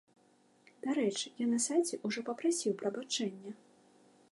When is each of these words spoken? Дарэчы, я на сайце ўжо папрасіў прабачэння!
Дарэчы, 0.85 1.27
я 1.43 1.47
на 1.51 1.59
сайце 1.67 2.01
ўжо 2.09 2.19
папрасіў 2.29 2.77
прабачэння! 2.83 3.51